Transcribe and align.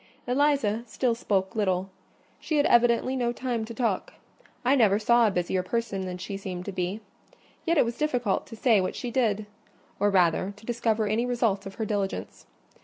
Eliza 0.25 0.81
still 0.87 1.13
spoke 1.13 1.55
little: 1.55 1.91
she 2.39 2.57
had 2.57 2.65
evidently 2.65 3.15
no 3.15 3.31
time 3.31 3.63
to 3.65 3.71
talk. 3.75 4.15
I 4.65 4.75
never 4.75 4.97
saw 4.97 5.27
a 5.27 5.29
busier 5.29 5.61
person 5.61 6.07
than 6.07 6.17
she 6.17 6.37
seemed 6.37 6.65
to 6.65 6.71
be; 6.71 7.01
yet 7.67 7.77
it 7.77 7.85
was 7.85 7.99
difficult 7.99 8.47
to 8.47 8.55
say 8.55 8.81
what 8.81 8.95
she 8.95 9.11
did: 9.11 9.45
or 9.99 10.09
rather, 10.09 10.55
to 10.57 10.65
discover 10.65 11.05
any 11.05 11.27
result 11.27 11.67
of 11.67 11.75
her 11.75 11.85
diligence. 11.85 12.47